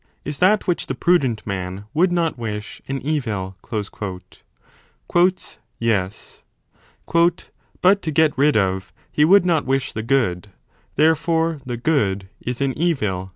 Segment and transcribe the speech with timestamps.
[0.25, 3.55] Is that which the prudent man 15 would not wish, an evil?
[5.79, 6.43] Yes.
[7.13, 10.47] But to get rid of, he would not wish the good:
[10.95, 13.29] therefore the good is an evil.